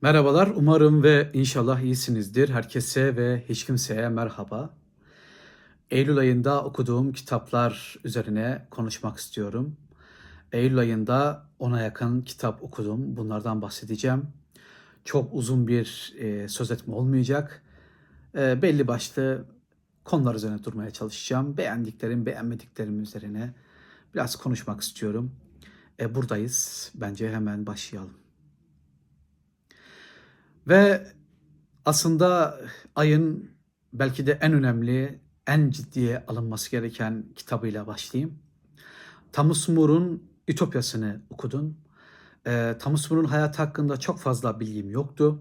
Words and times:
Merhabalar, 0.00 0.52
umarım 0.54 1.02
ve 1.02 1.30
inşallah 1.32 1.80
iyisinizdir. 1.80 2.48
Herkese 2.48 3.16
ve 3.16 3.44
hiç 3.48 3.64
kimseye 3.66 4.08
merhaba. 4.08 4.74
Eylül 5.90 6.18
ayında 6.18 6.64
okuduğum 6.64 7.12
kitaplar 7.12 7.96
üzerine 8.04 8.66
konuşmak 8.70 9.18
istiyorum. 9.18 9.76
Eylül 10.52 10.78
ayında 10.78 11.48
ona 11.58 11.80
yakın 11.80 12.22
kitap 12.22 12.62
okudum. 12.62 13.16
Bunlardan 13.16 13.62
bahsedeceğim. 13.62 14.28
Çok 15.04 15.34
uzun 15.34 15.66
bir 15.66 16.14
e, 16.18 16.48
söz 16.48 16.70
etme 16.70 16.94
olmayacak. 16.94 17.62
E, 18.34 18.62
belli 18.62 18.88
başlı 18.88 19.44
konular 20.04 20.34
üzerine 20.34 20.64
durmaya 20.64 20.90
çalışacağım. 20.90 21.56
Beğendiklerim, 21.56 22.26
beğenmediklerim 22.26 23.02
üzerine 23.02 23.54
biraz 24.14 24.36
konuşmak 24.36 24.80
istiyorum. 24.80 25.32
E, 26.00 26.14
buradayız. 26.14 26.92
Bence 26.94 27.32
hemen 27.32 27.66
başlayalım. 27.66 28.25
Ve 30.68 31.06
aslında 31.84 32.60
ayın 32.94 33.50
belki 33.92 34.26
de 34.26 34.38
en 34.40 34.52
önemli, 34.52 35.20
en 35.46 35.70
ciddiye 35.70 36.24
alınması 36.28 36.70
gereken 36.70 37.24
kitabıyla 37.36 37.86
başlayayım. 37.86 38.38
Thomas 39.32 39.68
More'un 39.68 40.22
Ütopyası'nı 40.48 41.22
okudum. 41.30 41.76
E, 42.46 42.76
Thomas 42.78 43.10
More'un 43.10 43.28
hayatı 43.28 43.62
hakkında 43.62 43.96
çok 43.96 44.18
fazla 44.18 44.60
bilgim 44.60 44.90
yoktu. 44.90 45.38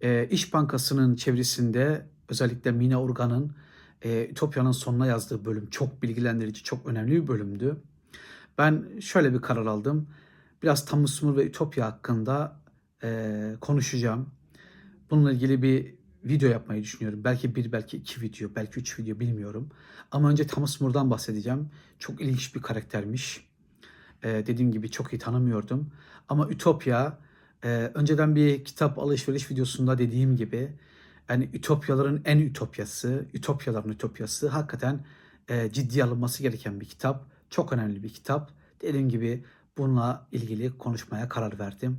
E, 0.00 0.28
İş 0.30 0.54
Bankası'nın 0.54 1.16
çevresinde 1.16 2.06
özellikle 2.28 2.72
Mina 2.72 3.02
Urgan'ın 3.02 3.52
e, 4.02 4.28
Ütopya'nın 4.30 4.72
sonuna 4.72 5.06
yazdığı 5.06 5.44
bölüm 5.44 5.70
çok 5.70 6.02
bilgilendirici, 6.02 6.62
çok 6.62 6.86
önemli 6.86 7.22
bir 7.22 7.28
bölümdü. 7.28 7.82
Ben 8.58 8.98
şöyle 9.00 9.34
bir 9.34 9.40
karar 9.40 9.66
aldım. 9.66 10.08
Biraz 10.62 10.84
Thomas 10.84 11.22
More 11.22 11.36
ve 11.36 11.46
Ütopya 11.46 11.86
hakkında 11.86 12.60
e, 13.02 13.52
konuşacağım. 13.60 14.30
Bununla 15.10 15.32
ilgili 15.32 15.62
bir 15.62 15.94
video 16.24 16.50
yapmayı 16.50 16.82
düşünüyorum. 16.82 17.24
Belki 17.24 17.54
bir, 17.54 17.72
belki 17.72 17.96
iki 17.96 18.20
video, 18.20 18.50
belki 18.56 18.80
üç 18.80 18.98
video 18.98 19.20
bilmiyorum. 19.20 19.68
Ama 20.10 20.30
önce 20.30 20.46
Thomas 20.46 20.80
More'dan 20.80 21.10
bahsedeceğim. 21.10 21.70
Çok 21.98 22.20
ilginç 22.20 22.54
bir 22.54 22.62
karaktermiş. 22.62 23.46
E, 24.22 24.28
dediğim 24.28 24.72
gibi 24.72 24.90
çok 24.90 25.12
iyi 25.12 25.18
tanımıyordum. 25.18 25.90
Ama 26.28 26.48
Ütopya, 26.48 27.18
e, 27.64 27.68
önceden 27.94 28.36
bir 28.36 28.64
kitap 28.64 28.98
alışveriş 28.98 29.50
videosunda 29.50 29.98
dediğim 29.98 30.36
gibi, 30.36 30.72
yani 31.28 31.50
Ütopyaların 31.52 32.22
en 32.24 32.38
ütopyası, 32.38 33.26
Ütopyaların 33.34 33.90
ütopyası 33.90 34.48
hakikaten 34.48 35.04
e, 35.48 35.72
ciddiye 35.72 36.04
alınması 36.04 36.42
gereken 36.42 36.80
bir 36.80 36.86
kitap. 36.86 37.24
Çok 37.50 37.72
önemli 37.72 38.02
bir 38.02 38.08
kitap. 38.08 38.52
Dediğim 38.82 39.08
gibi 39.08 39.44
bununla 39.78 40.26
ilgili 40.32 40.78
konuşmaya 40.78 41.28
karar 41.28 41.58
verdim. 41.58 41.98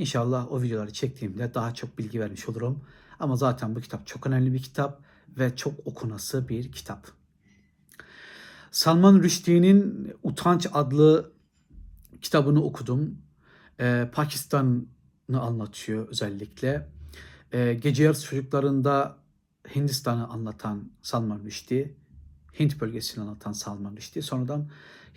İnşallah 0.00 0.52
o 0.52 0.62
videoları 0.62 0.92
çektiğimde 0.92 1.54
daha 1.54 1.74
çok 1.74 1.98
bilgi 1.98 2.20
vermiş 2.20 2.48
olurum. 2.48 2.80
Ama 3.18 3.36
zaten 3.36 3.74
bu 3.74 3.80
kitap 3.80 4.06
çok 4.06 4.26
önemli 4.26 4.52
bir 4.52 4.62
kitap 4.62 5.02
ve 5.38 5.56
çok 5.56 5.86
okunası 5.86 6.48
bir 6.48 6.72
kitap. 6.72 7.06
Salman 8.70 9.22
Rushdie'nin 9.22 10.12
Utanç 10.22 10.66
adlı 10.72 11.32
kitabını 12.22 12.64
okudum. 12.64 13.18
Ee, 13.80 14.10
Pakistan'ı 14.12 15.40
anlatıyor 15.40 16.08
özellikle. 16.08 16.88
Ee, 17.52 17.74
gece 17.74 18.04
yarısı 18.04 18.26
çocuklarında 18.26 19.16
Hindistan'ı 19.74 20.26
anlatan 20.28 20.90
Salman 21.02 21.40
Rushdie, 21.44 21.94
Hint 22.58 22.80
bölgesini 22.80 23.24
anlatan 23.24 23.52
Salman 23.52 23.96
Rushdie, 23.96 24.22
sonradan 24.22 24.70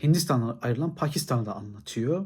Hindistan'a 0.03 0.59
ayrılan 0.61 0.95
Pakistan'ı 0.95 1.45
da 1.45 1.55
anlatıyor. 1.55 2.25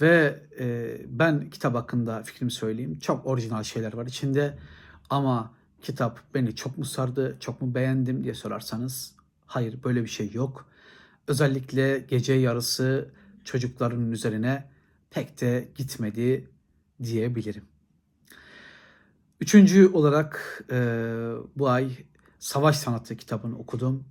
Ve 0.00 0.42
e, 0.60 0.96
ben 1.06 1.50
kitap 1.50 1.74
hakkında 1.74 2.22
fikrimi 2.22 2.50
söyleyeyim. 2.50 2.98
Çok 2.98 3.26
orijinal 3.26 3.62
şeyler 3.62 3.94
var 3.94 4.06
içinde. 4.06 4.58
Ama 5.10 5.54
kitap 5.82 6.20
beni 6.34 6.56
çok 6.56 6.78
mu 6.78 6.84
sardı, 6.84 7.36
çok 7.40 7.62
mu 7.62 7.74
beğendim 7.74 8.24
diye 8.24 8.34
sorarsanız 8.34 9.14
hayır 9.46 9.82
böyle 9.84 10.02
bir 10.02 10.08
şey 10.08 10.32
yok. 10.32 10.68
Özellikle 11.28 11.98
gece 11.98 12.32
yarısı 12.32 13.10
çocukların 13.44 14.12
üzerine 14.12 14.68
pek 15.10 15.40
de 15.40 15.68
gitmedi 15.74 16.50
diyebilirim. 17.02 17.64
Üçüncü 19.40 19.88
olarak 19.88 20.64
e, 20.70 20.76
bu 21.56 21.68
ay 21.68 21.90
Savaş 22.38 22.76
Sanatı 22.76 23.16
kitabını 23.16 23.58
okudum. 23.58 24.04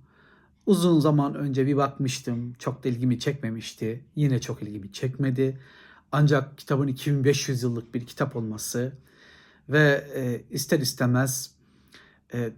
Uzun 0.68 1.00
zaman 1.00 1.34
önce 1.34 1.66
bir 1.66 1.76
bakmıştım. 1.76 2.52
Çok 2.58 2.84
da 2.84 2.88
ilgimi 2.88 3.18
çekmemişti. 3.18 4.04
Yine 4.16 4.40
çok 4.40 4.62
ilgimi 4.62 4.92
çekmedi. 4.92 5.58
Ancak 6.12 6.58
kitabın 6.58 6.88
2500 6.88 7.62
yıllık 7.62 7.94
bir 7.94 8.06
kitap 8.06 8.36
olması 8.36 8.92
ve 9.68 10.04
e, 10.14 10.42
ister 10.50 10.78
istemez 10.80 11.54
e, 12.34 12.52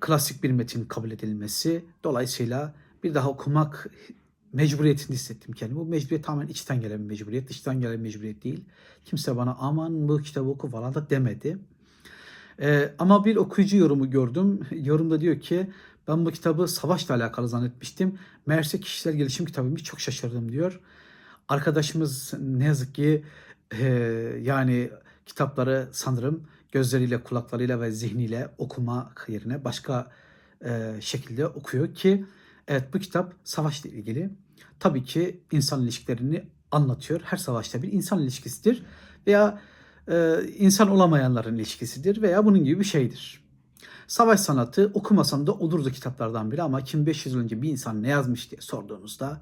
klasik 0.00 0.42
bir 0.42 0.50
metin 0.50 0.84
kabul 0.84 1.10
edilmesi 1.10 1.84
dolayısıyla 2.04 2.74
bir 3.02 3.14
daha 3.14 3.30
okumak 3.30 3.90
mecburiyetini 4.52 5.14
hissettim 5.14 5.54
kendimi. 5.54 5.80
Bu 5.80 5.84
mecburiyet 5.84 6.24
tamamen 6.24 6.48
içten 6.48 6.80
gelen 6.80 6.98
bir 6.98 7.04
mecburiyet, 7.04 7.48
dıştan 7.48 7.80
gelen 7.80 7.98
bir 7.98 8.02
mecburiyet 8.02 8.44
değil. 8.44 8.64
Kimse 9.04 9.36
bana 9.36 9.56
aman 9.60 10.08
bu 10.08 10.18
kitabı 10.18 10.48
oku 10.48 10.68
falan 10.68 10.94
da 10.94 11.10
demedi. 11.10 11.58
Ee, 12.60 12.94
ama 12.98 13.24
bir 13.24 13.36
okuyucu 13.36 13.76
yorumu 13.76 14.10
gördüm. 14.10 14.60
Yorumda 14.70 15.20
diyor 15.20 15.40
ki 15.40 15.70
ben 16.08 16.26
bu 16.26 16.30
kitabı 16.30 16.68
savaşla 16.68 17.14
alakalı 17.14 17.48
zannetmiştim. 17.48 18.18
Meğerse 18.46 18.80
kişisel 18.80 19.14
gelişim 19.14 19.46
kitabıymış 19.46 19.82
çok 19.82 20.00
şaşırdım 20.00 20.52
diyor. 20.52 20.80
Arkadaşımız 21.48 22.34
ne 22.40 22.64
yazık 22.64 22.94
ki 22.94 23.24
e, 23.70 23.84
yani 24.42 24.90
kitapları 25.26 25.88
sanırım 25.92 26.46
gözleriyle, 26.72 27.22
kulaklarıyla 27.22 27.80
ve 27.80 27.90
zihniyle 27.90 28.48
okumak 28.58 29.26
yerine 29.28 29.64
başka 29.64 30.10
e, 30.64 30.92
şekilde 31.00 31.46
okuyor 31.46 31.94
ki 31.94 32.24
evet 32.68 32.94
bu 32.94 32.98
kitap 32.98 33.34
savaşla 33.44 33.90
ilgili. 33.90 34.30
Tabii 34.80 35.04
ki 35.04 35.40
insan 35.52 35.82
ilişkilerini 35.82 36.44
anlatıyor. 36.70 37.20
Her 37.24 37.36
savaşta 37.36 37.82
bir 37.82 37.92
insan 37.92 38.22
ilişkisidir 38.22 38.82
veya 39.26 39.60
e, 40.08 40.36
insan 40.58 40.90
olamayanların 40.90 41.56
ilişkisidir 41.56 42.22
veya 42.22 42.44
bunun 42.44 42.64
gibi 42.64 42.80
bir 42.80 42.84
şeydir. 42.84 43.45
Savaş 44.06 44.40
sanatı 44.40 44.90
okumasam 44.94 45.46
da 45.46 45.52
olurdu 45.52 45.90
kitaplardan 45.90 46.52
biri 46.52 46.62
ama 46.62 46.80
2500 46.80 47.34
yıl 47.34 47.40
önce 47.40 47.62
bir 47.62 47.70
insan 47.70 48.02
ne 48.02 48.08
yazmış 48.08 48.50
diye 48.50 48.60
sorduğunuzda 48.60 49.40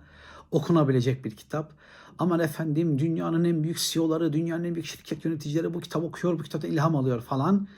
okunabilecek 0.51 1.25
bir 1.25 1.31
kitap. 1.31 1.73
Aman 2.19 2.41
efendim 2.41 2.99
dünyanın 2.99 3.45
en 3.45 3.63
büyük 3.63 3.79
CEO'ları, 3.79 4.33
dünyanın 4.33 4.65
en 4.65 4.75
büyük 4.75 4.87
şirket 4.87 5.25
yöneticileri 5.25 5.75
bu 5.75 5.81
kitap 5.81 6.05
okuyor, 6.05 6.39
bu 6.39 6.43
kitapta 6.43 6.69
ilham 6.69 6.97
alıyor 6.97 7.21
falan. 7.21 7.69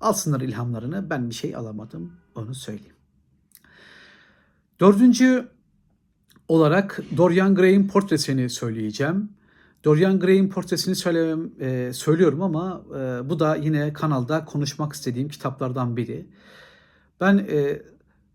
Alsınlar 0.00 0.40
ilhamlarını. 0.40 1.10
Ben 1.10 1.30
bir 1.30 1.34
şey 1.34 1.56
alamadım. 1.56 2.12
Onu 2.34 2.54
söyleyeyim. 2.54 2.96
Dördüncü 4.80 5.48
olarak 6.48 7.00
Dorian 7.16 7.54
Gray'in 7.54 7.88
portresini 7.88 8.50
söyleyeceğim. 8.50 9.30
Dorian 9.84 10.20
Gray'in 10.20 10.48
portresini 10.48 10.96
söylemem, 10.96 11.50
e, 11.60 11.92
söylüyorum 11.92 12.42
ama 12.42 12.84
e, 12.90 13.30
bu 13.30 13.40
da 13.40 13.56
yine 13.56 13.92
kanalda 13.92 14.44
konuşmak 14.44 14.92
istediğim 14.92 15.28
kitaplardan 15.28 15.96
biri. 15.96 16.26
Ben 17.20 17.46
e, 17.50 17.82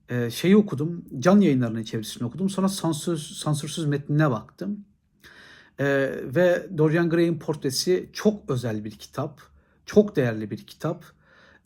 e, 0.09 0.29
şeyi 0.29 0.57
okudum, 0.57 1.05
can 1.19 1.39
yayınlarının 1.39 1.83
çevirisini 1.83 2.27
okudum. 2.27 2.49
Sonra 2.49 2.69
sansür, 2.69 3.17
sansürsüz 3.17 3.85
metnine 3.85 4.31
baktım. 4.31 4.85
E, 5.79 5.85
ve 6.35 6.67
Dorian 6.77 7.09
Gray'in 7.09 7.39
portresi 7.39 8.09
çok 8.13 8.49
özel 8.49 8.83
bir 8.83 8.91
kitap. 8.91 9.41
Çok 9.85 10.15
değerli 10.15 10.51
bir 10.51 10.67
kitap. 10.67 11.05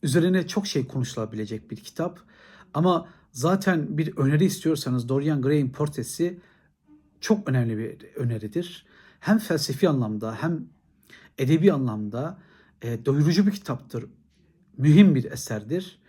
Üzerine 0.03 0.47
çok 0.47 0.67
şey 0.67 0.87
konuşulabilecek 0.87 1.71
bir 1.71 1.75
kitap. 1.75 2.19
Ama 2.73 3.07
zaten 3.31 3.97
bir 3.97 4.17
öneri 4.17 4.45
istiyorsanız 4.45 5.09
Dorian 5.09 5.41
Gray'in 5.41 5.69
portresi 5.69 6.39
çok 7.21 7.49
önemli 7.49 7.77
bir 7.77 8.05
öneridir. 8.15 8.85
Hem 9.21 9.39
felsefi 9.39 9.89
anlamda 9.89 10.35
hem 10.35 10.67
edebi 11.37 11.73
anlamda 11.73 12.37
e, 12.81 13.05
doyurucu 13.05 13.47
bir 13.47 13.51
kitaptır. 13.51 14.05
Mühim 14.77 15.15
bir 15.15 15.31
eserdir. 15.31 15.99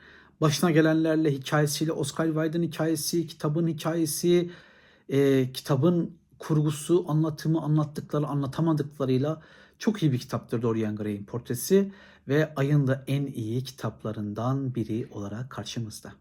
Başına 0.41 0.71
gelenlerle 0.71 1.33
hikayesiyle 1.33 1.93
Oscar 1.93 2.27
Wilde'ın 2.27 2.63
hikayesi, 2.63 3.27
kitabın 3.27 3.69
hikayesi, 3.69 4.51
e, 5.09 5.53
kitabın 5.53 6.17
kurgusu, 6.39 7.05
anlatımı, 7.09 7.63
anlattıkları, 7.63 8.27
anlatamadıklarıyla 8.27 9.43
çok 9.79 10.03
iyi 10.03 10.13
bir 10.13 10.19
kitaptır 10.19 10.63
Dorian 10.63 10.97
Gray'in 10.97 11.25
portresi 11.25 11.93
ve 12.29 12.53
ayın 12.57 12.87
da 12.87 13.05
en 13.07 13.27
iyi 13.27 13.65
kitaplarından 13.65 14.75
biri 14.75 15.09
olarak 15.11 15.51
karşımızda. 15.51 16.13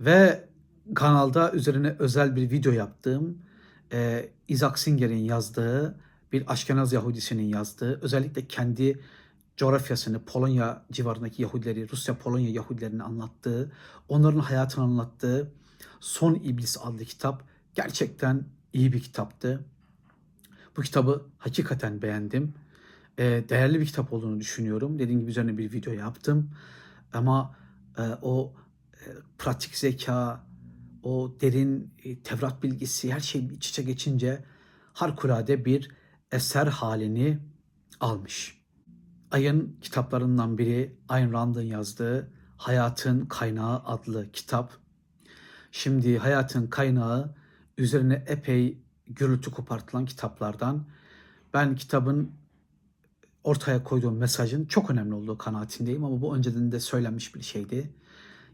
Ve 0.00 0.48
kanalda 0.94 1.52
üzerine 1.52 1.96
özel 1.98 2.36
bir 2.36 2.50
video 2.50 2.72
yaptığım 2.72 3.38
e, 3.92 4.28
Isaac 4.48 4.78
Singer'in 4.78 5.24
yazdığı 5.24 6.00
bir 6.32 6.52
Aşkenaz 6.52 6.92
Yahudisinin 6.92 7.48
yazdığı 7.48 8.00
özellikle 8.02 8.46
kendi 8.46 9.00
coğrafyasını 9.56 10.24
Polonya 10.24 10.82
civarındaki 10.92 11.42
Yahudileri, 11.42 11.90
Rusya 11.90 12.18
Polonya 12.18 12.50
Yahudilerini 12.50 13.02
anlattığı, 13.02 13.72
onların 14.08 14.40
hayatını 14.40 14.84
anlattığı 14.84 15.52
Son 16.00 16.34
İblis 16.34 16.78
adlı 16.82 17.04
kitap 17.04 17.44
gerçekten 17.74 18.44
iyi 18.72 18.92
bir 18.92 19.00
kitaptı. 19.00 19.64
Bu 20.76 20.82
kitabı 20.82 21.26
hakikaten 21.38 22.02
beğendim. 22.02 22.54
e, 23.18 23.44
değerli 23.48 23.80
bir 23.80 23.86
kitap 23.86 24.12
olduğunu 24.12 24.40
düşünüyorum. 24.40 24.98
Dediğim 24.98 25.20
gibi 25.20 25.30
üzerine 25.30 25.58
bir 25.58 25.72
video 25.72 25.92
yaptım. 25.92 26.50
Ama 27.12 27.56
e, 27.98 28.02
o 28.22 28.52
e, 28.94 29.06
pratik 29.38 29.76
zeka, 29.76 30.44
o 31.02 31.36
derin 31.40 31.94
e, 32.04 32.18
Tevrat 32.22 32.62
bilgisi 32.62 33.12
her 33.12 33.20
şey 33.20 33.46
iç 33.46 33.68
içe 33.68 33.82
geçince 33.82 34.44
harikulade 34.92 35.64
bir 35.64 35.90
eser 36.32 36.66
halini 36.66 37.38
almış. 38.00 38.60
Ayın 39.30 39.76
kitaplarından 39.80 40.58
biri 40.58 40.96
Ayn 41.08 41.32
Rand'ın 41.32 41.62
yazdığı 41.62 42.30
Hayatın 42.56 43.26
Kaynağı 43.26 43.82
adlı 43.84 44.32
kitap. 44.32 44.72
Şimdi 45.72 46.18
Hayatın 46.18 46.66
Kaynağı 46.66 47.34
üzerine 47.78 48.24
epey 48.26 48.78
gürültü 49.06 49.50
kopartılan 49.50 50.06
kitaplardan. 50.06 50.84
Ben 51.54 51.76
kitabın 51.76 52.32
ortaya 53.44 53.84
koyduğum 53.84 54.16
mesajın 54.16 54.66
çok 54.66 54.90
önemli 54.90 55.14
olduğu 55.14 55.38
kanaatindeyim 55.38 56.04
ama 56.04 56.20
bu 56.20 56.36
önceden 56.36 56.72
de 56.72 56.80
söylenmiş 56.80 57.34
bir 57.34 57.42
şeydi. 57.42 57.90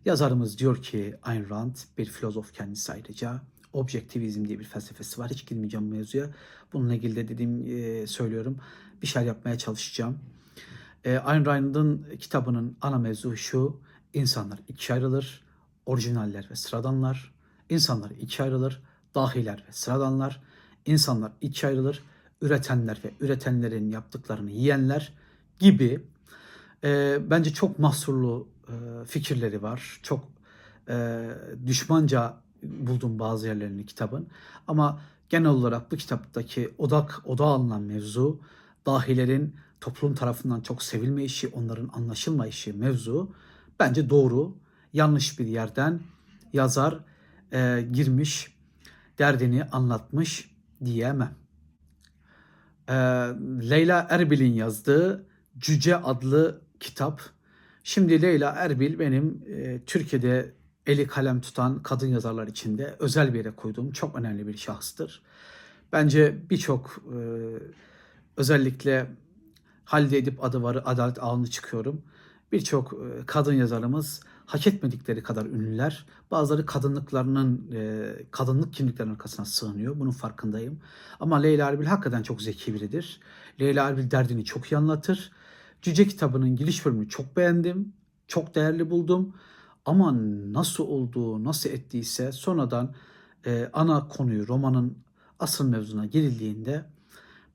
Yazarımız 0.07 0.59
diyor 0.59 0.83
ki 0.83 1.15
Ayn 1.23 1.51
Rand 1.51 1.77
bir 1.99 2.07
filozof 2.07 2.53
kendisi 2.53 2.93
ayrıca. 2.93 3.41
Objektivizm 3.73 4.45
diye 4.49 4.59
bir 4.59 4.65
felsefesi 4.65 5.21
var. 5.21 5.31
Hiç 5.31 5.47
girmeyeceğim 5.47 5.89
mevzuya. 5.89 6.27
Bununla 6.73 6.95
ilgili 6.95 7.17
de 7.17 7.29
dediğim 7.29 7.67
e, 7.67 8.07
söylüyorum. 8.07 8.59
Bir 9.03 9.07
şeyler 9.07 9.27
yapmaya 9.27 9.59
çalışacağım. 9.59 10.19
E, 11.05 11.17
Ayn 11.17 11.47
Rand'ın 11.47 12.07
kitabının 12.19 12.77
ana 12.81 12.99
mevzu 12.99 13.37
şu. 13.37 13.81
İnsanlar 14.13 14.59
ikiye 14.69 14.97
ayrılır. 14.99 15.45
Orijinaller 15.87 16.49
ve 16.51 16.57
sıradanlar. 16.57 17.35
İnsanlar 17.69 18.11
ikiye 18.11 18.49
ayrılır. 18.49 18.83
Dahiler 19.15 19.65
ve 19.69 19.73
sıradanlar. 19.73 20.43
İnsanlar 20.87 21.33
ikiye 21.41 21.71
ayrılır. 21.71 22.03
Üretenler 22.41 23.01
ve 23.05 23.11
üretenlerin 23.21 23.91
yaptıklarını 23.91 24.51
yiyenler 24.51 25.13
gibi 25.59 26.05
e, 26.85 27.19
bence 27.31 27.53
çok 27.53 27.79
mahsurlu 27.79 28.49
e, 28.69 29.05
fikirleri 29.05 29.63
var. 29.63 30.01
Çok 30.03 30.25
e, 30.89 31.29
düşmanca 31.67 32.35
buldum 32.63 33.19
bazı 33.19 33.47
yerlerini 33.47 33.87
kitabın. 33.87 34.29
Ama 34.69 35.01
genel 35.29 35.51
olarak 35.51 35.93
bu 35.93 35.97
kitaptaki 35.97 36.75
odak 36.79 37.23
oda 37.25 37.45
alınan 37.45 37.83
mevzu 37.83 38.41
dahilerin 38.87 39.57
toplum 39.81 40.15
tarafından 40.15 40.61
çok 40.61 40.83
sevilmeyişi, 40.83 41.49
onların 41.49 41.91
anlaşılmayışı 41.95 42.79
mevzu 42.79 43.35
bence 43.81 44.11
doğru. 44.11 44.57
Yanlış 44.93 45.39
bir 45.39 45.47
yerden 45.47 46.01
yazar 46.53 46.99
e, 47.53 47.89
girmiş, 47.93 48.57
derdini 49.19 49.65
anlatmış 49.65 50.51
diyemem. 50.85 51.35
E, 52.89 52.95
Leyla 53.71 54.07
Erbil'in 54.11 54.53
yazdığı 54.53 55.27
Cüce 55.59 55.97
adlı 55.97 56.61
kitap. 56.81 57.36
Şimdi 57.89 58.23
Leyla 58.23 58.51
Erbil 58.51 58.99
benim 58.99 59.43
e, 59.49 59.81
Türkiye'de 59.87 60.53
eli 60.87 61.07
kalem 61.07 61.41
tutan 61.41 61.83
kadın 61.83 62.07
yazarlar 62.07 62.47
içinde 62.47 62.97
özel 62.99 63.35
bir 63.35 63.39
yere 63.39 63.51
koyduğum 63.51 63.91
çok 63.91 64.17
önemli 64.17 64.47
bir 64.47 64.57
şahıstır. 64.57 65.23
Bence 65.93 66.37
birçok 66.51 67.05
e, 67.13 67.19
özellikle 68.37 69.07
Halide 69.85 70.19
Edip 70.19 70.45
adı 70.45 70.63
var, 70.63 70.83
Adalet 70.85 71.23
Ağını 71.23 71.51
çıkıyorum. 71.51 72.03
Birçok 72.53 72.93
e, 72.93 73.27
kadın 73.27 73.55
yazarımız 73.55 74.21
hak 74.47 74.67
etmedikleri 74.67 75.23
kadar 75.23 75.47
ünlüler. 75.47 76.07
Bazıları 76.31 76.67
kadınlıklarının, 76.67 77.71
e, 77.75 78.13
kadınlık 78.31 78.75
kimliklerinin 78.75 79.13
arkasına 79.13 79.47
sığınıyor. 79.47 79.99
Bunun 79.99 80.11
farkındayım. 80.11 80.81
Ama 81.21 81.37
Leyla 81.37 81.69
Erbil 81.69 81.87
hakikaten 81.87 82.23
çok 82.23 82.43
zeki 82.43 82.75
biridir. 82.75 83.21
Leyla 83.61 83.89
Erbil 83.89 84.11
derdini 84.11 84.45
çok 84.45 84.73
iyi 84.73 84.77
anlatır. 84.77 85.33
Cüce 85.87 86.07
kitabının 86.07 86.57
giriş 86.57 86.87
bölümünü 86.87 87.09
çok 87.09 87.37
beğendim. 87.37 87.93
Çok 88.29 88.55
değerli 88.55 88.91
buldum. 88.91 89.35
Ama 89.85 90.15
nasıl 90.53 90.85
olduğu, 90.85 91.45
nasıl 91.45 91.71
ettiyse 91.71 92.33
sonradan 92.33 92.95
e, 93.47 93.71
ana 93.73 94.09
konuyu, 94.09 94.49
romanın 94.49 94.99
asıl 95.39 95.69
mevzuna 95.69 96.07
girildiğinde 96.07 96.85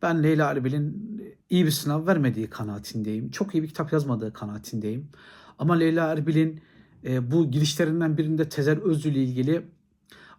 ben 0.01 0.23
Leyla 0.23 0.51
Erbil'in 0.51 1.21
iyi 1.49 1.65
bir 1.65 1.71
sınav 1.71 2.07
vermediği 2.07 2.49
kanaatindeyim. 2.49 3.31
Çok 3.31 3.55
iyi 3.55 3.63
bir 3.63 3.67
kitap 3.67 3.93
yazmadığı 3.93 4.33
kanaatindeyim. 4.33 5.09
Ama 5.59 5.73
Leyla 5.73 6.11
Erbil'in 6.11 6.61
e, 7.03 7.31
bu 7.31 7.51
girişlerinden 7.51 8.17
birinde 8.17 8.49
Tezer 8.49 8.77
Özlü 8.77 9.09
ile 9.09 9.23
ilgili 9.23 9.65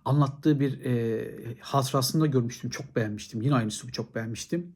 anlattığı 0.05 0.61
bir 0.61 0.85
e, 0.85 1.57
hatırasında 1.61 2.27
görmüştüm. 2.27 2.71
Çok 2.71 2.97
beğenmiştim. 2.97 3.43
Yine 3.43 3.55
aynısı 3.55 3.93
çok 3.93 4.15
beğenmiştim. 4.15 4.75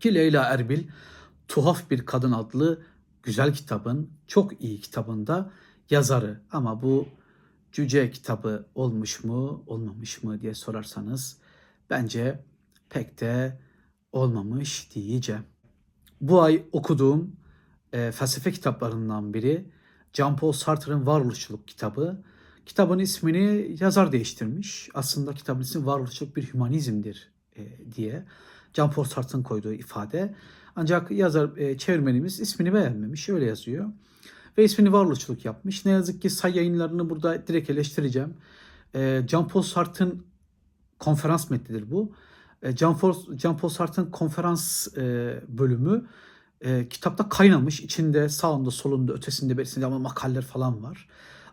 Ki 0.00 0.14
Leyla 0.14 0.44
Erbil 0.44 0.84
Tuhaf 1.48 1.90
Bir 1.90 2.06
Kadın 2.06 2.32
adlı 2.32 2.82
güzel 3.22 3.54
kitabın, 3.54 4.10
çok 4.26 4.62
iyi 4.62 4.80
kitabında 4.80 5.50
yazarı. 5.90 6.40
Ama 6.52 6.82
bu 6.82 7.08
Cüce 7.72 8.10
kitabı 8.10 8.66
olmuş 8.74 9.24
mu, 9.24 9.64
olmamış 9.66 10.22
mı 10.22 10.40
diye 10.40 10.54
sorarsanız 10.54 11.38
bence 11.90 12.44
pek 12.90 13.20
de 13.20 13.58
olmamış 14.12 14.94
diyeceğim. 14.94 15.42
Bu 16.20 16.42
ay 16.42 16.64
okuduğum 16.72 17.36
e, 17.92 18.12
felsefe 18.12 18.52
kitaplarından 18.52 19.34
biri 19.34 19.70
Jean-Paul 20.12 20.52
Sartre'ın 20.52 21.06
Varoluşçuluk 21.06 21.68
kitabı. 21.68 22.22
Kitabın 22.66 22.98
ismini 22.98 23.76
yazar 23.80 24.12
değiştirmiş. 24.12 24.88
Aslında 24.94 25.34
kitabın 25.34 25.60
ismi 25.60 25.86
Varoluşçuluk 25.86 26.36
bir 26.36 26.52
Hümanizmdir 26.52 27.32
e, 27.56 27.92
diye. 27.94 28.24
Jean-Paul 28.74 29.04
Sartre'ın 29.04 29.42
koyduğu 29.42 29.72
ifade. 29.72 30.34
Ancak 30.76 31.10
yazar 31.10 31.56
e, 31.56 31.78
çevirmenimiz 31.78 32.40
ismini 32.40 32.74
beğenmemiş. 32.74 33.28
Öyle 33.28 33.44
yazıyor. 33.44 33.90
Ve 34.58 34.64
ismini 34.64 34.92
varoluşçuluk 34.92 35.44
yapmış. 35.44 35.84
Ne 35.84 35.92
yazık 35.92 36.22
ki 36.22 36.30
say 36.30 36.56
yayınlarını 36.56 37.10
burada 37.10 37.46
direkt 37.46 37.70
eleştireceğim. 37.70 38.34
E, 38.94 39.00
Jean-Paul 39.28 39.62
Sartre'ın 39.62 40.26
konferans 40.98 41.50
metnidir 41.50 41.90
bu. 41.90 42.12
E, 42.62 42.70
Jean-Paul, 42.70 43.38
Jean-Paul 43.38 43.70
Sartre'ın 43.70 44.10
konferans 44.10 44.88
e, 44.98 45.34
bölümü 45.48 46.06
e, 46.60 46.88
kitapta 46.88 47.28
kaynamış. 47.28 47.80
İçinde 47.80 48.28
sağında, 48.28 48.70
solunda, 48.70 49.12
ötesinde, 49.12 49.58
berisinde 49.58 49.86
ama 49.86 49.98
makaleler 49.98 50.42
falan 50.44 50.82
var. 50.82 51.08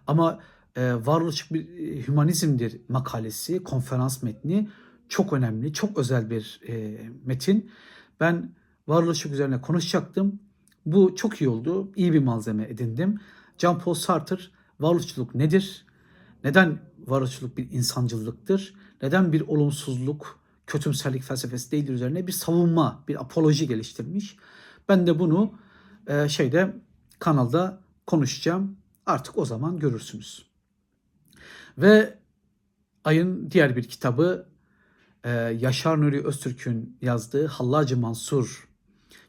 Ama 0.07 0.39
e, 0.75 0.93
varoluşçuk 0.93 1.53
bir 1.53 1.79
e, 1.79 2.07
hümanizmdir 2.07 2.81
makalesi, 2.89 3.63
konferans 3.63 4.23
metni 4.23 4.69
çok 5.09 5.33
önemli, 5.33 5.73
çok 5.73 5.97
özel 5.97 6.29
bir 6.29 6.61
e, 6.67 6.99
metin. 7.25 7.71
Ben 8.19 8.49
varoluşçuk 8.91 9.31
üzerine 9.31 9.61
konuşacaktım. 9.61 10.39
Bu 10.85 11.15
çok 11.15 11.41
iyi 11.41 11.49
oldu. 11.49 11.91
İyi 11.95 12.13
bir 12.13 12.19
malzeme 12.19 12.63
edindim. 12.63 13.19
Jean-Paul 13.57 13.95
Sartre 13.95 14.39
varoluşçuluk 14.79 15.35
nedir? 15.35 15.85
Neden 16.43 16.79
varoluşçuluk 17.07 17.57
bir 17.57 17.71
insancılıktır? 17.71 18.73
Neden 19.01 19.33
bir 19.33 19.41
olumsuzluk, 19.41 20.39
kötümserlik 20.67 21.23
felsefesi 21.23 21.71
değildir 21.71 21.93
üzerine 21.93 22.27
bir 22.27 22.31
savunma, 22.31 23.03
bir 23.07 23.21
apoloji 23.21 23.67
geliştirmiş. 23.67 24.37
Ben 24.89 25.07
de 25.07 25.19
bunu 25.19 25.53
e, 26.07 26.29
şeyde 26.29 26.75
kanalda 27.19 27.81
konuşacağım. 28.07 28.77
Artık 29.05 29.37
o 29.37 29.45
zaman 29.45 29.79
görürsünüz. 29.79 30.45
Ve 31.77 32.17
ayın 33.03 33.51
diğer 33.51 33.75
bir 33.75 33.83
kitabı 33.83 34.49
e, 35.23 35.29
Yaşar 35.59 36.01
Nuri 36.01 36.25
Öztürk'ün 36.25 36.97
yazdığı 37.01 37.47
Hallacı 37.47 37.97
Mansur 37.97 38.70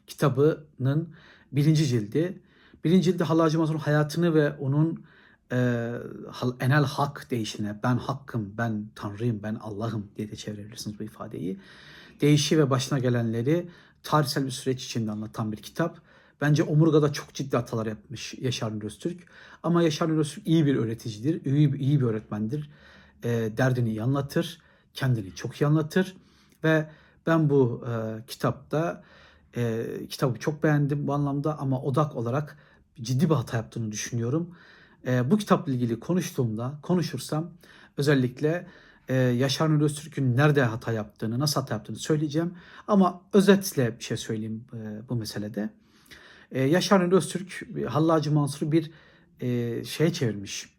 kitabının 0.07 1.09
birinci 1.51 1.85
cildi. 1.85 2.41
Birinci 2.83 3.11
cildi 3.11 3.23
Hallacı 3.23 3.59
Mansur'un 3.59 3.79
hayatını 3.79 4.35
ve 4.35 4.51
onun 4.51 5.03
e, 5.51 5.89
enel 6.59 6.83
hak 6.83 7.27
değişine, 7.31 7.79
ben 7.83 7.97
hakkım, 7.97 8.53
ben 8.57 8.87
tanrıyım, 8.95 9.39
ben 9.43 9.55
Allah'ım 9.55 10.07
diye 10.17 10.31
de 10.31 10.35
çevirebilirsiniz 10.35 10.99
bu 10.99 11.03
ifadeyi. 11.03 11.59
Değişi 12.21 12.59
ve 12.59 12.69
başına 12.69 12.99
gelenleri 12.99 13.69
tarihsel 14.03 14.45
bir 14.45 14.51
süreç 14.51 14.85
içinde 14.85 15.11
anlatan 15.11 15.51
bir 15.51 15.57
kitap. 15.57 15.97
Bence 16.41 16.63
omurgada 16.63 17.13
çok 17.13 17.33
ciddi 17.33 17.57
hatalar 17.57 17.85
yapmış 17.85 18.33
Yaşar 18.41 18.75
Nuri 18.75 18.85
Öztürk. 18.85 19.23
Ama 19.63 19.83
Yaşar 19.83 20.09
Nuri 20.09 20.19
Öztürk 20.19 20.47
iyi 20.47 20.65
bir 20.65 20.75
öğreticidir, 20.75 21.45
iyi, 21.45 21.77
iyi 21.77 22.01
bir 22.01 22.05
öğretmendir. 22.05 22.69
E, 23.23 23.29
derdini 23.57 23.89
iyi 23.89 24.03
anlatır, 24.03 24.61
kendini 24.93 25.35
çok 25.35 25.61
iyi 25.61 25.65
anlatır. 25.65 26.15
Ve 26.63 26.89
ben 27.27 27.49
bu 27.49 27.85
e, 27.87 28.25
kitapta 28.27 29.03
e, 29.57 29.85
kitabı 30.09 30.39
çok 30.39 30.63
beğendim 30.63 31.07
bu 31.07 31.13
anlamda 31.13 31.59
ama 31.59 31.81
odak 31.81 32.15
olarak 32.15 32.57
ciddi 33.01 33.29
bir 33.29 33.35
hata 33.35 33.57
yaptığını 33.57 33.91
düşünüyorum. 33.91 34.55
E, 35.07 35.31
bu 35.31 35.37
kitapla 35.37 35.71
ilgili 35.71 35.99
konuştuğumda, 35.99 36.73
konuşursam 36.81 37.51
özellikle 37.97 38.67
e, 39.07 39.15
Yaşar 39.15 39.69
Nuri 39.69 39.83
Öztürk'ün 39.83 40.37
nerede 40.37 40.63
hata 40.63 40.91
yaptığını, 40.91 41.39
nasıl 41.39 41.61
hata 41.61 41.73
yaptığını 41.73 41.97
söyleyeceğim. 41.97 42.53
Ama 42.87 43.21
özetle 43.33 43.99
bir 43.99 44.03
şey 44.03 44.17
söyleyeyim 44.17 44.65
e, 44.73 45.09
bu 45.09 45.15
meselede. 45.15 45.69
E, 46.51 46.61
Yaşar 46.63 47.07
Nuri 47.07 47.15
Öztürk, 47.15 47.61
Hallacı 47.87 48.31
Mansur'u 48.31 48.71
bir 48.71 48.91
e, 49.39 49.83
şeye 49.83 50.13
çevirmiş. 50.13 50.73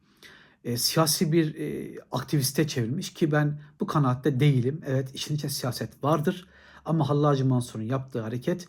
E, 0.64 0.76
siyasi 0.76 1.32
bir 1.32 1.54
e, 1.54 1.94
aktiviste 2.12 2.66
çevirmiş 2.66 3.14
ki 3.14 3.32
ben 3.32 3.60
bu 3.80 3.86
kanaatte 3.86 4.40
değilim. 4.40 4.80
Evet 4.86 5.14
işin 5.14 5.34
içinde 5.34 5.52
siyaset 5.52 6.04
vardır 6.04 6.48
ama 6.84 7.08
Hallacı 7.08 7.46
Mansur'un 7.46 7.82
yaptığı 7.82 8.20
hareket 8.20 8.68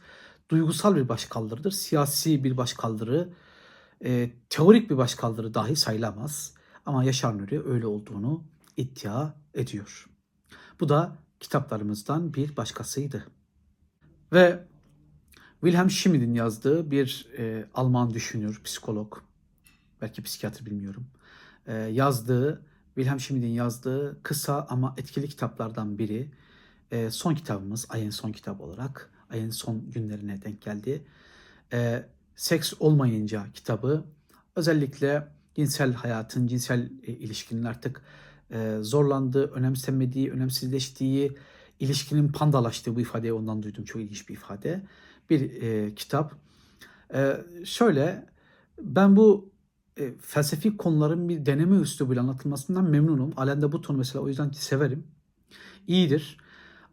duygusal 0.50 0.96
bir 0.96 1.10
başkaldırıdır. 1.10 1.72
Siyasi 1.72 2.44
bir 2.44 2.58
başkaldırı, 2.58 3.30
e, 4.06 4.32
teorik 4.50 4.90
bir 4.90 4.98
başkaldırı 4.98 5.54
dahi 5.54 5.76
sayılamaz. 5.76 6.54
Ama 6.86 7.04
Yaşar 7.04 7.38
Nuri 7.38 7.62
öyle 7.66 7.88
olduğunu 7.88 8.44
iddia 8.78 9.34
ediyor. 9.54 10.10
Bu 10.80 10.90
da 10.90 11.16
kitaplarımızdan 11.40 12.34
bir 12.34 12.58
başkasıydı. 12.58 13.26
Ve 14.34 14.64
Wilhelm 15.62 15.90
Schmidt'in 15.90 16.34
yazdığı 16.34 16.92
bir 16.92 17.28
e, 17.38 17.66
Alman 17.74 18.14
düşünür, 18.14 18.62
psikolog, 18.64 19.18
belki 20.02 20.24
psikiyatr 20.24 20.66
bilmiyorum, 20.66 21.08
e, 21.68 21.74
yazdığı, 21.74 22.66
Wilhelm 22.96 23.20
Schmidt'in 23.20 23.48
yazdığı 23.48 24.24
kısa 24.24 24.68
ama 24.70 24.96
etkili 24.98 25.30
kitaplardan 25.30 25.98
biri. 25.98 26.32
E, 26.96 27.12
son 27.12 27.36
kitabımız, 27.36 27.86
ayın 27.90 28.10
son 28.10 28.32
kitabı 28.32 28.64
olarak, 28.64 29.10
ayın 29.30 29.50
son 29.50 29.92
günlerine 29.92 30.42
denk 30.42 30.62
geldi. 30.62 31.04
E, 31.74 32.06
Seks 32.36 32.74
Olmayınca 32.80 33.46
kitabı, 33.54 34.06
özellikle 34.56 35.28
cinsel 35.56 35.94
hayatın, 35.94 36.48
cinsel 36.48 36.92
e, 37.04 37.12
ilişkinin 37.12 37.64
artık 37.64 38.02
e, 38.52 38.78
zorlandığı, 38.82 39.52
önemsenmediği, 39.52 40.32
önemsizleştiği, 40.32 41.38
ilişkinin 41.80 42.32
pandalaştığı 42.32 42.96
bu 42.96 43.02
ifadeyi 43.02 43.34
ondan 43.34 43.64
duydum. 43.64 43.84
Çok 43.84 44.02
ilginç 44.02 44.30
bir 44.30 44.34
ifade. 44.34 44.82
Bir 45.30 45.62
e, 45.62 45.96
kitap. 45.96 46.36
E, 47.14 47.38
şöyle, 47.66 48.26
ben 48.82 49.16
bu 49.16 49.52
e, 49.98 50.14
felsefi 50.22 50.78
konuların 50.78 51.30
bir 51.30 51.46
deneme 51.46 51.78
üslubuyla 51.78 52.22
anlatılmasından 52.22 52.90
memnunum. 52.90 53.34
Alain 53.38 53.62
de 53.62 53.72
Botton 53.72 53.98
mesela 53.98 54.24
o 54.24 54.28
yüzden 54.28 54.52
severim. 54.52 55.08
İyidir. 55.88 56.38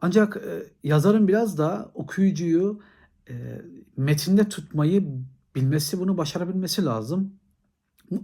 Ancak 0.03 0.37
e, 0.37 0.73
yazarın 0.85 1.29
biraz 1.29 1.59
da 1.59 1.91
okuyucuyu 1.95 2.81
e, 3.29 3.63
metinde 3.97 4.49
tutmayı 4.49 5.05
bilmesi, 5.55 6.01
bunu 6.01 6.19
başarabilmesi 6.19 6.85
lazım. 6.85 7.35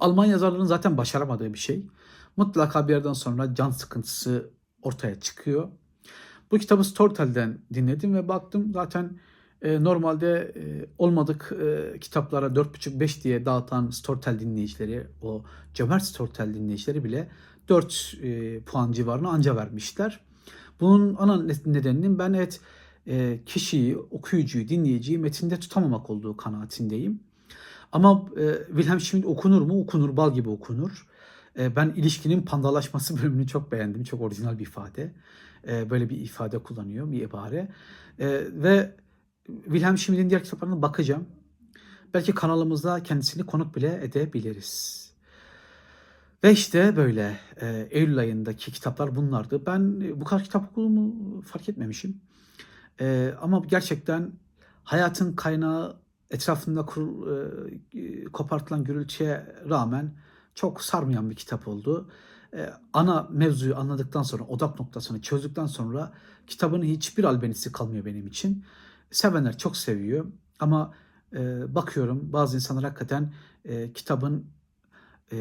Alman 0.01 0.25
yazarların 0.25 0.65
zaten 0.65 0.97
başaramadığı 0.97 1.55
bir 1.55 1.59
şey. 1.59 1.87
Mutlaka 2.37 2.89
bir 2.89 2.93
yerden 2.93 3.13
sonra 3.13 3.55
can 3.55 3.71
sıkıntısı 3.71 4.51
ortaya 4.83 5.21
çıkıyor. 5.21 5.69
Bu 6.51 6.59
kitabı 6.59 6.85
Storytel'den 6.85 7.59
dinledim 7.75 8.15
ve 8.15 8.29
baktım 8.29 8.73
zaten 8.73 9.19
e, 9.63 9.85
normalde 9.85 10.53
e, 10.57 10.87
olmadık 10.99 11.53
e, 11.63 11.99
kitaplara 11.99 12.47
4.5-5 12.47 13.25
diye 13.25 13.45
dağıtan 13.45 13.91
Storytel 13.91 14.41
dinleyicileri, 14.41 15.07
o 15.23 15.45
cömert 15.75 16.03
Storytel 16.03 16.55
dinleyicileri 16.55 17.05
bile 17.05 17.29
4 17.69 18.15
e, 18.23 18.61
puan 18.61 18.93
civarını 18.93 19.29
anca 19.29 19.57
vermişler. 19.57 20.28
Bunun 20.81 21.17
ana 21.19 21.43
nedeninin 21.67 22.19
ben 22.19 22.33
evet 22.33 22.61
e, 23.07 23.41
kişiyi, 23.47 23.97
okuyucuyu, 23.97 24.69
dinleyiciyi 24.69 25.19
metinde 25.19 25.61
tutamamak 25.61 26.11
olduğu 26.11 26.37
kanaatindeyim. 26.37 27.21
Ama 27.93 28.27
e, 28.37 28.67
Wilhelm 28.67 29.01
Schmidt 29.01 29.27
okunur 29.27 29.63
mu? 29.63 29.81
Okunur, 29.81 30.17
bal 30.17 30.35
gibi 30.35 30.49
okunur. 30.49 31.07
E, 31.59 31.77
ben 31.77 31.93
ilişkinin 31.97 32.43
pandalaşması 32.43 33.17
bölümünü 33.23 33.47
çok 33.47 33.73
beğendim. 33.73 34.05
Çok 34.05 34.21
orijinal 34.21 34.59
bir 34.59 34.63
ifade. 34.63 35.13
E, 35.69 35.91
böyle 35.91 36.11
bir 36.11 36.21
ifade 36.21 36.59
kullanıyor, 36.59 37.13
bir 37.13 37.23
ibare. 37.23 37.69
E, 38.19 38.29
ve 38.53 38.97
Wilhelm 39.65 39.99
Schmidt'in 39.99 40.31
diğer 40.31 40.45
kitaplarına 40.45 40.83
bakacağım. 40.83 41.27
Belki 42.15 42.33
kanalımızda 42.33 43.03
kendisini 43.03 43.47
konuk 43.47 43.77
bile 43.77 44.01
edebiliriz. 44.05 45.08
Ve 46.45 46.53
işte 46.53 46.97
böyle 46.97 47.41
e, 47.61 47.89
Eylül 47.91 48.19
ayındaki 48.19 48.73
kitaplar 48.73 49.17
bunlardı. 49.17 49.67
Ben 49.67 50.01
e, 50.01 50.21
bu 50.21 50.25
kadar 50.25 50.45
kitap 50.45 50.71
okuduğumu 50.71 51.43
fark 51.43 51.69
etmemişim. 51.69 52.21
E, 53.01 53.35
ama 53.41 53.63
gerçekten 53.69 54.33
hayatın 54.85 55.33
kaynağı 55.33 55.97
etrafında 56.31 56.87
kur, 56.87 57.31
e, 57.95 58.25
kopartılan 58.25 58.85
gürültüye 58.85 59.57
rağmen 59.69 60.15
çok 60.55 60.83
sarmayan 60.83 61.31
bir 61.31 61.35
kitap 61.35 61.69
oldu. 61.69 62.11
E, 62.57 62.71
ana 62.93 63.29
mevzuyu 63.31 63.77
anladıktan 63.77 64.23
sonra, 64.23 64.45
odak 64.45 64.81
noktasını 64.81 65.21
çözdükten 65.21 65.67
sonra 65.67 66.13
kitabın 66.47 66.83
hiçbir 66.83 67.25
albenisi 67.25 67.73
kalmıyor 67.73 68.05
benim 68.05 68.27
için. 68.27 68.65
Sevenler 69.11 69.59
çok 69.59 69.77
seviyor 69.77 70.27
ama 70.61 70.95
e, 71.33 71.75
bakıyorum 71.75 72.33
bazı 72.33 72.57
insanlar 72.57 72.85
hakikaten 72.85 73.33
e, 73.65 73.93
kitabın 73.93 74.58
e, 75.33 75.39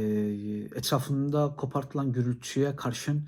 etrafında 0.75 1.53
kopartılan 1.57 2.11
gürültüye 2.11 2.75
karşın 2.75 3.23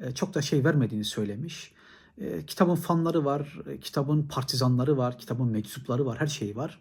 e, 0.00 0.12
çok 0.12 0.34
da 0.34 0.42
şey 0.42 0.64
vermediğini 0.64 1.04
söylemiş. 1.04 1.72
E, 2.18 2.46
kitabın 2.46 2.74
fanları 2.74 3.24
var, 3.24 3.58
kitabın 3.80 4.22
partizanları 4.22 4.96
var, 4.96 5.18
kitabın 5.18 5.48
meczupları 5.48 6.06
var, 6.06 6.20
her 6.20 6.26
şeyi 6.26 6.56
var. 6.56 6.80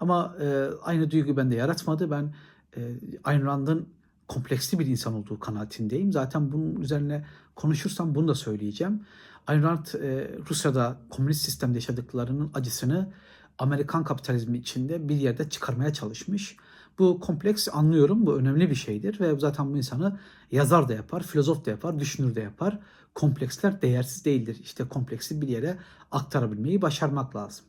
Ama 0.00 0.36
e, 0.40 0.68
aynı 0.82 1.10
duygu 1.10 1.36
bende 1.36 1.54
yaratmadı. 1.54 2.10
Ben 2.10 2.34
e, 2.76 2.80
Ayn 3.24 3.44
Rand'ın 3.44 3.88
kompleksli 4.28 4.78
bir 4.78 4.86
insan 4.86 5.14
olduğu 5.14 5.38
kanaatindeyim. 5.38 6.12
Zaten 6.12 6.52
bunun 6.52 6.76
üzerine 6.76 7.24
konuşursam 7.56 8.14
bunu 8.14 8.28
da 8.28 8.34
söyleyeceğim. 8.34 9.02
Ayn 9.46 9.62
Rand 9.62 9.86
e, 9.86 10.30
Rusya'da 10.50 11.00
komünist 11.10 11.42
sistemde 11.42 11.78
yaşadıklarının 11.78 12.50
acısını 12.54 13.12
Amerikan 13.58 14.04
kapitalizmi 14.04 14.58
içinde 14.58 15.08
bir 15.08 15.16
yerde 15.16 15.48
çıkarmaya 15.48 15.92
çalışmış. 15.92 16.56
Bu 16.98 17.20
kompleks 17.20 17.68
anlıyorum. 17.72 18.26
Bu 18.26 18.36
önemli 18.38 18.70
bir 18.70 18.74
şeydir 18.74 19.20
ve 19.20 19.38
zaten 19.38 19.72
bu 19.72 19.76
insanı 19.76 20.20
yazar 20.50 20.88
da 20.88 20.94
yapar, 20.94 21.22
filozof 21.22 21.66
da 21.66 21.70
yapar, 21.70 21.98
düşünür 22.00 22.34
de 22.34 22.40
yapar. 22.40 22.78
Kompleksler 23.14 23.82
değersiz 23.82 24.24
değildir. 24.24 24.56
İşte 24.62 24.88
kompleksi 24.88 25.40
bir 25.40 25.48
yere 25.48 25.78
aktarabilmeyi 26.10 26.82
başarmak 26.82 27.36
lazım. 27.36 27.64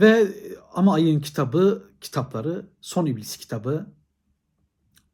Ve 0.00 0.28
ama 0.74 0.94
ayın 0.94 1.20
kitabı, 1.20 1.90
kitapları, 2.00 2.66
Son 2.80 3.06
İblis 3.06 3.36
kitabı 3.36 3.86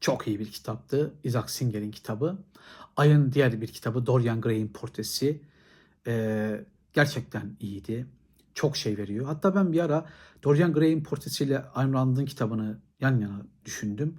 çok 0.01 0.29
iyi 0.29 0.41
bir 0.41 0.53
kitaptı. 0.53 1.15
Isaac 1.25 1.51
Singer'in 1.51 1.91
kitabı. 1.91 2.39
Ayın 2.97 3.33
diğer 3.33 3.61
bir 3.61 3.67
kitabı 3.67 4.07
Dorian 4.07 4.41
Gray'in 4.41 4.69
portresi. 4.69 5.43
Ee, 6.07 6.65
gerçekten 6.93 7.57
iyiydi. 7.61 8.07
Çok 8.55 8.77
şey 8.77 8.99
veriyor. 8.99 9.27
Hatta 9.27 9.55
ben 9.55 9.73
bir 9.73 9.81
ara 9.81 10.07
Dorian 10.43 10.73
Gray'in 10.73 11.03
portresiyle 11.03 11.65
Ayn 11.65 11.93
Rand'ın 11.93 12.25
kitabını 12.25 12.81
yan 13.01 13.21
yana 13.21 13.47
düşündüm. 13.65 14.17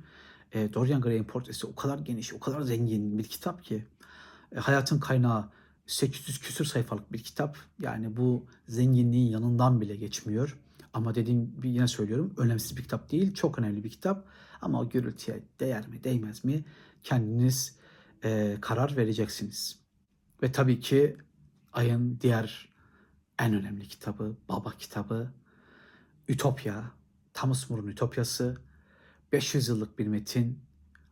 E, 0.52 0.74
Dorian 0.74 1.02
Gray'in 1.02 1.24
portresi 1.24 1.68
o 1.68 1.76
kadar 1.76 2.00
geniş, 2.00 2.34
o 2.34 2.40
kadar 2.40 2.62
zengin 2.62 3.18
bir 3.18 3.24
kitap 3.24 3.64
ki. 3.64 3.86
E, 4.56 4.60
hayatın 4.60 5.00
kaynağı 5.00 5.50
800 5.86 6.40
küsür 6.40 6.66
sayfalık 6.66 7.14
bir 7.14 7.24
kitap. 7.24 7.58
Yani 7.80 8.18
bu 8.18 8.46
zenginliğin 8.68 9.32
yanından 9.32 9.82
bile 9.82 9.96
geçmiyor. 9.96 10.58
Ama 10.94 11.16
dediğim 11.16 11.56
yine 11.64 11.88
söylüyorum 11.88 12.34
önemsiz 12.38 12.78
bir 12.78 12.84
kitap 12.84 13.12
değil. 13.12 13.34
Çok 13.34 13.60
önemli 13.60 13.84
bir 13.84 13.90
kitap. 13.90 14.28
Ama 14.62 14.82
o 14.82 14.90
gürültüye 14.90 15.44
değer 15.60 15.88
mi 15.88 16.04
değmez 16.04 16.46
mi 16.46 16.66
kendiniz 17.04 17.76
e, 18.24 18.58
karar 18.62 18.98
vereceksiniz. 18.98 19.80
Ve 20.44 20.52
tabii 20.52 20.80
ki 20.80 21.18
ayın 21.74 22.20
diğer 22.22 22.74
en 23.40 23.54
önemli 23.54 23.88
kitabı, 23.88 24.38
baba 24.50 24.72
kitabı 24.72 25.34
Ütopya, 26.28 26.92
Thomas 27.34 27.70
More'un 27.70 27.88
Ütopyası. 27.88 28.58
500 29.32 29.68
yıllık 29.68 30.00
bir 30.00 30.08
metin. 30.08 30.60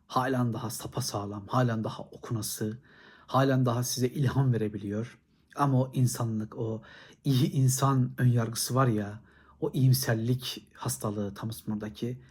Halen 0.06 0.52
daha 0.52 0.70
sapasağlam, 0.70 1.46
halen 1.46 1.84
daha 1.84 2.02
okunası, 2.02 2.78
halen 3.26 3.66
daha 3.66 3.82
size 3.82 4.08
ilham 4.08 4.52
verebiliyor. 4.52 5.18
Ama 5.56 5.80
o 5.80 5.90
insanlık, 5.94 6.58
o 6.58 6.82
iyi 7.24 7.52
insan 7.52 8.12
önyargısı 8.18 8.74
var 8.74 8.86
ya, 8.86 9.20
o 9.60 9.70
iyimserlik 9.72 10.68
hastalığı 10.74 11.34
Thomas 11.34 11.66
More'daki 11.66 12.22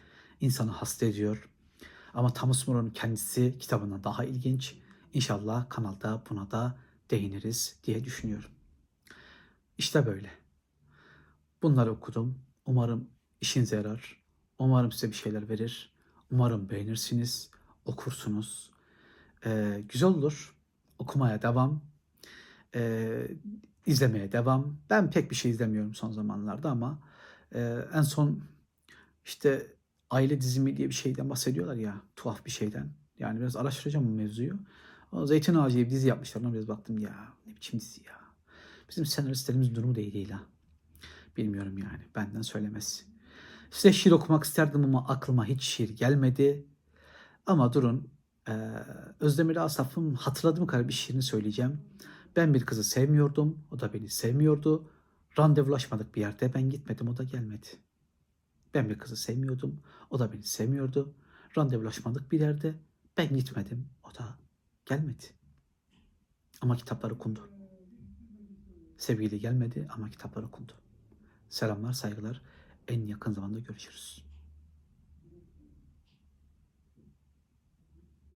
insanı 0.42 0.72
hasta 0.72 1.06
ediyor. 1.06 1.50
Ama 2.14 2.34
Thomas 2.34 2.68
More'un 2.68 2.90
kendisi 2.90 3.58
kitabına 3.60 4.04
daha 4.04 4.24
ilginç. 4.24 4.78
İnşallah 5.14 5.70
kanalda 5.70 6.24
buna 6.30 6.52
da 6.52 6.78
değiniriz 7.12 7.80
diye 7.84 8.04
düşünüyorum. 8.04 8.50
İşte 9.78 10.06
böyle. 10.06 10.32
Bunları 11.62 11.92
okudum. 11.92 12.40
Umarım 12.66 13.10
işinize 13.42 13.76
yarar. 13.76 14.19
Umarım 14.60 14.92
size 14.92 15.08
bir 15.08 15.16
şeyler 15.16 15.50
verir. 15.50 15.94
Umarım 16.32 16.70
beğenirsiniz, 16.70 17.50
okursunuz. 17.86 18.72
Ee, 19.46 19.84
güzel 19.90 20.10
olur. 20.10 20.56
Okumaya 21.00 21.42
devam. 21.42 21.82
Ee, 22.76 23.28
izlemeye 23.86 24.32
devam. 24.32 24.78
Ben 24.90 25.12
pek 25.12 25.32
bir 25.32 25.36
şey 25.36 25.52
izlemiyorum 25.52 25.94
son 25.96 26.12
zamanlarda 26.12 26.70
ama 26.70 27.00
e, 27.56 27.78
en 27.94 28.02
son 28.02 28.44
işte 29.26 29.74
aile 30.10 30.42
dizimi 30.42 30.78
diye 30.78 30.90
bir 30.90 30.94
şeyden 30.94 31.30
bahsediyorlar 31.30 31.76
ya. 31.76 32.02
Tuhaf 32.16 32.46
bir 32.46 32.52
şeyden. 32.52 32.90
Yani 33.20 33.40
biraz 33.40 33.56
araştıracağım 33.56 34.08
bu 34.08 34.12
mevzuyu. 34.12 34.60
O 35.12 35.28
Zeytin 35.28 35.56
Ağacı 35.56 35.76
diye 35.76 35.86
bir 35.86 35.92
dizi 35.92 36.08
yapmışlar. 36.08 36.42
Ona 36.42 36.54
biraz 36.54 36.68
baktım 36.68 37.00
ya. 37.00 37.34
Ne 37.48 37.56
biçim 37.56 37.80
dizi 37.80 38.02
ya. 38.08 38.20
Bizim 38.90 39.06
senaristlerimizin 39.06 39.76
durumu 39.76 39.96
değil 39.96 40.14
değil 40.14 40.30
ha. 40.30 40.42
Bilmiyorum 41.38 41.78
yani. 41.78 42.02
Benden 42.16 42.42
söylemez. 42.42 43.06
Size 43.72 43.94
şiir 43.94 44.12
okumak 44.12 44.44
isterdim 44.44 44.84
ama 44.84 45.08
aklıma 45.08 45.46
hiç 45.46 45.64
şiir 45.64 45.90
gelmedi. 45.90 46.66
Ama 47.46 47.74
durun. 47.74 48.12
Ee, 48.48 48.52
Özdemir 49.20 49.56
Asaf'ın 49.56 50.14
hatırladığım 50.14 50.68
kadar 50.68 50.88
bir 50.88 50.94
şiirini 50.94 51.22
söyleyeceğim. 51.22 51.82
Ben 52.36 52.54
bir 52.54 52.66
kızı 52.66 52.84
sevmiyordum. 52.84 53.64
O 53.72 53.80
da 53.80 53.94
beni 53.94 54.10
sevmiyordu. 54.10 54.92
Randevulaşmadık 55.40 56.16
bir 56.16 56.22
yerde. 56.22 56.54
Ben 56.54 56.70
gitmedim 56.70 57.08
o 57.08 57.18
da 57.18 57.24
gelmedi. 57.24 57.68
Ben 58.74 58.90
bir 58.90 58.98
kızı 58.98 59.16
sevmiyordum. 59.16 59.82
O 60.10 60.20
da 60.20 60.34
beni 60.34 60.44
sevmiyordu. 60.44 61.14
Randevulaşmadık 61.58 62.32
bir 62.32 62.40
yerde. 62.40 62.76
Ben 63.18 63.36
gitmedim. 63.36 63.90
O 64.04 64.16
da 64.16 64.38
gelmedi. 64.86 65.26
Ama 66.62 66.78
kitaplar 66.78 67.12
okundu. 67.12 67.50
Sevgili 68.98 69.40
gelmedi 69.40 69.88
ama 69.94 70.10
kitaplar 70.10 70.44
okundu. 70.44 70.74
Selamlar, 71.50 71.94
saygılar. 71.94 72.42
En 72.90 73.08
yakın 73.08 73.32
zamanda 73.32 73.60
görüşürüz. 73.60 74.24